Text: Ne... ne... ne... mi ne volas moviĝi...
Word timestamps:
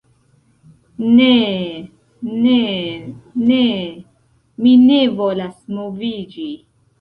Ne... 1.17 1.33
ne... 2.45 2.55
ne... 3.51 3.59
mi 4.63 4.73
ne 4.87 4.99
volas 5.21 5.55
moviĝi... 5.77 6.49